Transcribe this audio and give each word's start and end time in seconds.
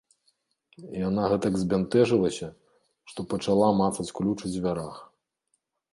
Яна 1.07 1.25
гэтак 1.33 1.59
збянтэжылася, 1.63 2.49
што 3.11 3.27
пачала 3.35 3.67
мацаць 3.81 4.11
ключ 4.21 4.37
у 4.49 4.55
дзвярах. 4.55 4.95